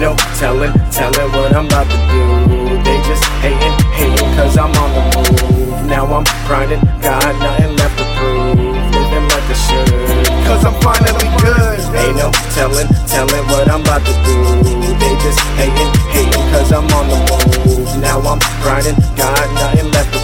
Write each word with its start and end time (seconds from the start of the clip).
no 0.00 0.16
telling, 0.40 0.72
telling 0.90 1.30
what 1.36 1.54
I'm 1.54 1.66
about 1.66 1.84
to 1.84 1.98
do. 2.08 2.24
They 2.80 2.96
just 3.04 3.22
hating, 3.44 3.76
hating 3.92 4.32
cause 4.32 4.56
I'm 4.56 4.72
on 4.80 4.90
the 4.96 5.02
move. 5.12 5.86
Now 5.86 6.08
I'm 6.08 6.24
grinding, 6.48 6.80
got 7.04 7.20
nothing 7.36 7.76
left 7.76 7.98
to 8.00 8.04
prove. 8.16 8.56
Living 8.96 9.26
like 9.28 9.44
I 9.44 9.56
should. 9.60 10.26
Cause 10.48 10.64
I'm 10.64 10.76
finally 10.80 11.28
good. 11.44 11.78
Ain't 12.00 12.16
no 12.16 12.32
telling, 12.56 12.88
telling 13.04 13.44
what 13.52 13.68
I'm 13.68 13.82
about 13.82 14.00
to 14.08 14.14
do. 14.24 14.36
They 14.96 15.12
just 15.20 15.40
hating, 15.60 15.92
hating 16.16 16.46
cause 16.48 16.72
I'm 16.72 16.88
on 16.96 17.06
the 17.12 17.18
move. 17.28 18.00
Now 18.00 18.20
I'm 18.24 18.40
grinding, 18.64 18.96
got 19.20 19.36
nothing 19.52 19.92
left 19.92 20.14
to 20.14 20.19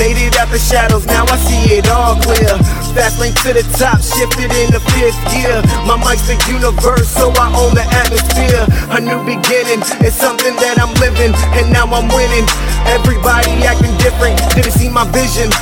Made 0.00 0.16
it 0.16 0.32
out 0.40 0.48
the 0.48 0.56
shadows, 0.56 1.04
now 1.04 1.28
I 1.28 1.36
see 1.36 1.76
it 1.76 1.84
all 1.92 2.16
clear. 2.24 2.56
Fast 2.96 3.20
lane 3.20 3.36
to 3.44 3.52
the 3.52 3.60
top, 3.76 4.00
shifted 4.00 4.48
in 4.48 4.72
the 4.72 4.80
fifth 4.96 5.20
gear. 5.28 5.60
My 5.84 6.00
mic's 6.00 6.24
the 6.24 6.40
universe, 6.48 7.04
so 7.04 7.28
I 7.36 7.52
own 7.52 7.76
the 7.76 7.84
atmosphere. 7.84 8.64
A 8.96 8.98
new 8.98 9.20
beginning, 9.28 9.84
it's 10.00 10.16
something 10.16 10.56
that 10.56 10.80
I'm 10.80 10.88
living, 11.04 11.36
and 11.52 11.68
now 11.68 11.84
I'm 11.84 12.08
winning. 12.16 12.48
Everybody 12.88 13.52
acting 13.68 13.92
different, 14.00 14.40
didn't 14.56 14.72
see 14.72 14.88
my 14.88 15.04
vision. 15.12 15.52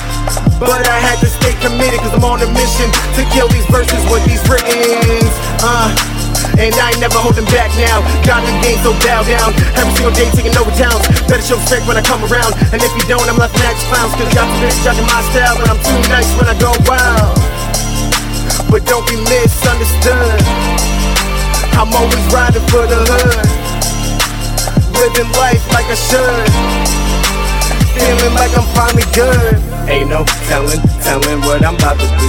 But 0.63 0.87
I 0.87 1.03
had 1.03 1.19
to 1.19 1.27
stay 1.27 1.59
committed, 1.59 1.99
cause 1.99 2.15
I'm 2.15 2.23
on 2.23 2.39
a 2.39 2.47
mission 2.55 2.87
to 3.19 3.27
kill 3.35 3.51
these 3.51 3.67
verses 3.75 3.99
with 4.07 4.23
these 4.23 4.39
writtens. 4.47 5.35
Uh, 5.67 5.91
and 6.63 6.75
I 6.79 6.95
ain't 6.95 7.03
never 7.03 7.19
holding 7.19 7.47
back 7.51 7.75
now. 7.79 8.07
Got 8.23 8.47
the 8.47 8.55
game, 8.63 8.79
so 8.87 8.95
bow 9.03 9.27
down. 9.27 9.51
Every 9.75 9.95
single 9.99 10.15
day 10.15 10.31
show 11.49 11.57
respect 11.57 11.89
when 11.89 11.97
I 11.97 12.05
come 12.05 12.21
around. 12.29 12.53
And 12.77 12.85
if 12.85 12.93
you 12.93 13.05
don't, 13.09 13.25
I'm 13.25 13.41
left 13.41 13.57
next 13.65 13.81
clowns. 13.89 14.13
Cause 14.21 14.29
y'all 14.37 14.45
busy 14.61 14.85
judging 14.85 15.09
my 15.09 15.25
style. 15.33 15.57
And 15.57 15.73
I'm 15.73 15.81
too 15.81 15.97
nice 16.13 16.29
when 16.37 16.45
I 16.45 16.53
go 16.61 16.69
wild. 16.85 17.41
But 18.69 18.85
don't 18.85 19.09
be 19.09 19.17
misunderstood. 19.17 20.45
I'm 21.73 21.89
always 21.97 22.21
riding 22.29 22.61
for 22.69 22.85
the 22.85 23.01
hood. 23.01 23.49
Living 24.93 25.33
life 25.41 25.65
like 25.73 25.89
I 25.89 25.97
should. 25.97 26.53
Feeling 27.97 28.35
like 28.37 28.53
I'm 28.53 28.69
finally 28.77 29.09
good. 29.17 29.57
Ain't 29.89 30.13
no 30.13 30.29
telling, 30.53 30.85
telling 31.01 31.41
what 31.49 31.65
I'm 31.65 31.81
about 31.81 31.97
to 31.97 32.09
do. 32.21 32.29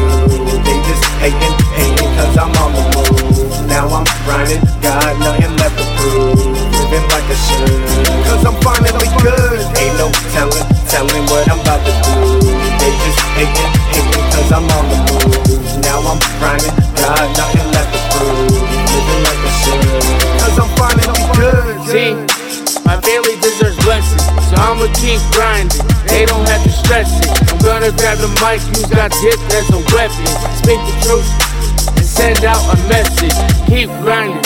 They 0.64 0.80
just 0.88 1.04
hating, 1.20 1.56
hating 1.76 2.12
cause 2.16 2.38
I'm 2.40 2.56
on 2.64 2.72
the 2.72 2.84
move. 2.96 3.68
Now 3.68 3.84
I'm 3.92 4.08
grinding, 4.24 4.64
got 4.80 5.12
nothing 5.20 5.52
left 5.60 5.76
to 5.76 5.86
prove. 6.00 6.59
Living 6.90 7.06
like 7.14 7.30
I 7.30 7.38
should. 7.38 7.82
Cause 8.26 8.42
I'm 8.50 8.58
finally 8.66 9.10
good. 9.22 9.62
Ain't 9.78 9.94
no 10.02 10.10
telling, 10.34 10.66
telling 10.90 11.22
what 11.30 11.46
I'm 11.46 11.62
about 11.62 11.86
to 11.86 11.94
do. 12.02 12.50
They 12.82 12.90
just 13.06 13.22
hating, 13.38 13.70
hating 13.94 14.26
cause 14.34 14.50
I'm 14.50 14.66
on 14.74 14.90
the 14.90 14.98
move. 15.06 15.86
Now 15.86 16.02
I'm 16.02 16.18
grinding, 16.42 16.74
got 16.98 17.30
nothing 17.38 17.70
left 17.78 17.94
to 17.94 18.02
prove. 18.10 18.58
Living 18.90 19.22
like 19.22 19.38
a 19.38 19.52
should. 19.62 20.02
Cause 20.42 20.58
I'm 20.58 20.72
finally 20.82 21.22
good. 21.38 21.78
See, 21.86 22.18
my 22.82 22.98
family 23.06 23.38
deserves 23.38 23.78
blessings, 23.86 24.26
so 24.50 24.58
I'ma 24.58 24.90
keep 24.98 25.22
grinding. 25.30 25.86
They 26.10 26.26
don't 26.26 26.42
have 26.50 26.64
to 26.66 26.74
stress 26.74 27.06
it. 27.22 27.30
I'm 27.54 27.62
gonna 27.62 27.94
grab 28.02 28.18
the 28.18 28.34
mic, 28.42 28.66
use 28.74 28.90
that 28.98 29.14
dip 29.22 29.38
as 29.54 29.70
a 29.70 29.82
weapon. 29.94 30.26
Speak 30.58 30.82
the 30.90 30.96
truth 31.06 31.30
and 31.94 32.06
send 32.06 32.42
out 32.50 32.66
a 32.66 32.78
message. 32.90 33.38
Keep 33.70 33.94
grinding, 34.02 34.42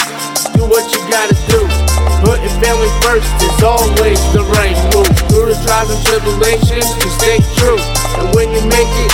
do 0.59 0.67
what 0.67 0.83
you 0.91 0.99
gotta 1.07 1.39
do. 1.47 1.82
Putting 2.23 2.55
family 2.63 2.87
first 3.03 3.27
is 3.43 3.59
always 3.59 4.15
the 4.31 4.47
right 4.55 4.79
move. 4.95 5.11
Through 5.27 5.51
the 5.51 5.59
trials 5.67 5.91
and 5.91 5.99
tribulations, 6.07 6.87
you 7.03 7.09
stay 7.19 7.43
true. 7.59 7.75
And 8.15 8.31
when 8.31 8.47
you 8.55 8.63
make 8.63 8.87
it, 9.03 9.13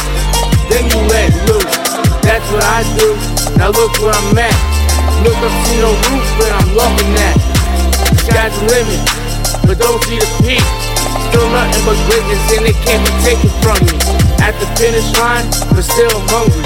then 0.70 0.86
you 0.94 1.02
let 1.10 1.34
loose. 1.50 1.74
That's 2.22 2.46
what 2.54 2.62
I 2.62 2.86
do. 3.02 3.18
Now 3.58 3.74
look 3.74 3.98
where 3.98 4.14
I'm 4.14 4.38
at. 4.38 4.54
Look 5.26 5.42
up, 5.42 5.54
see 5.66 5.82
no 5.82 5.90
roof, 5.90 6.26
but 6.38 6.54
I'm 6.54 6.70
loving 6.78 7.12
that. 7.18 7.34
Sky's 8.30 8.54
the 8.62 8.78
limit, 8.78 9.02
but 9.66 9.82
don't 9.82 9.98
see 10.06 10.22
the 10.22 10.30
peak. 10.46 10.62
Still 11.34 11.50
nothing 11.50 11.82
but 11.90 11.98
greatness, 12.14 12.46
and 12.62 12.70
it 12.70 12.78
can't 12.86 13.02
be 13.02 13.14
taken 13.26 13.50
from 13.66 13.82
me. 13.90 13.98
At 14.38 14.54
the 14.62 14.70
finish 14.78 15.10
line, 15.18 15.50
but 15.74 15.82
still 15.82 16.14
hungry. 16.30 16.62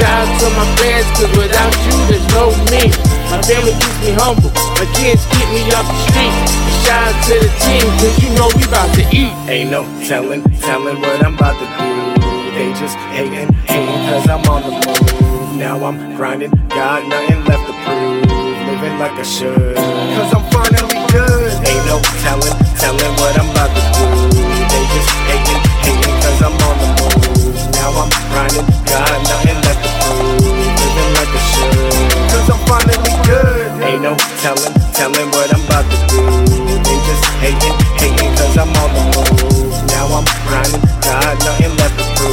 Shout 0.00 0.16
out 0.16 0.32
to 0.32 0.48
my 0.56 0.64
fans, 0.80 1.04
cause 1.12 1.32
without 1.36 1.76
you, 1.84 1.96
there's 2.08 2.24
no 2.32 2.56
me. 2.72 3.17
My 3.28 3.36
family 3.44 3.76
keeps 3.76 4.00
me 4.00 4.16
humble, 4.16 4.48
my 4.80 4.88
kids 4.96 5.20
keep 5.28 5.44
me 5.52 5.68
off 5.76 5.84
the 5.84 5.96
street. 6.08 6.32
Shout 6.80 7.12
out 7.12 7.16
to 7.28 7.34
the 7.36 7.50
team, 7.60 7.84
cause 8.00 8.16
you 8.24 8.32
know 8.32 8.48
we 8.56 8.64
about 8.64 8.88
to 8.96 9.04
eat. 9.12 9.32
Ain't 9.44 9.70
no 9.70 9.84
telling, 10.08 10.40
telling 10.64 10.96
what 11.00 11.20
I'm 11.20 11.34
about 11.36 11.60
to 11.60 11.66
do. 11.68 12.08
They 12.56 12.72
just 12.80 12.96
hating, 13.12 13.52
hating 13.68 14.00
cause 14.08 14.28
I'm 14.32 14.40
on 14.48 14.64
the 14.64 14.72
move. 14.80 15.56
Now 15.60 15.76
I'm 15.84 16.16
grinding, 16.16 16.50
got 16.72 17.04
nothing 17.04 17.44
left 17.44 17.68
to 17.68 17.74
prove. 17.84 18.24
Living 18.64 18.96
like 18.96 19.12
I 19.12 19.22
should. 19.22 19.76
Cause 19.76 20.32
I'm 20.32 20.44
finally 20.48 20.96
good. 21.12 21.52
Ain't 21.68 21.84
no 21.84 22.00
telling, 22.24 22.56
telling 22.80 23.12
what 23.20 23.36
I'm 23.36 23.52
about 23.52 23.68
to 23.76 23.82
do. 23.92 24.08
They 24.72 24.82
just 24.96 25.10
hating, 25.28 25.60
hating 25.84 26.16
cause 26.24 26.40
I'm 26.40 26.56
on 26.64 26.76
the 26.80 26.88
move. 26.96 27.60
Now 27.76 27.92
I'm 27.92 28.10
grinding, 28.32 28.64
got 28.88 29.20
nothing 29.28 29.58
left 29.68 29.84
to 29.84 29.90
prove 30.00 30.57
like 31.28 31.36
I 31.36 31.44
should. 31.52 32.08
Cause 32.30 32.48
I'm 32.50 32.60
finally 32.66 33.12
good. 33.24 33.82
Ain't 33.82 34.02
no 34.02 34.16
telling, 34.40 34.74
telling 34.92 35.28
what 35.30 35.52
I'm 35.52 35.64
about 35.64 35.84
to 35.84 35.98
do. 36.08 36.22
They 36.84 36.96
just 37.04 37.24
hating, 37.40 37.76
hating 37.96 38.32
cause 38.36 38.56
I'm 38.56 38.68
on 38.68 38.90
the 38.94 39.02
move. 39.12 39.86
Now 39.88 40.06
I'm 40.16 40.26
grinding, 40.46 40.82
got 41.02 41.38
nothing 41.44 41.76
left 41.76 41.98
to 41.98 42.04
prove. 42.16 42.27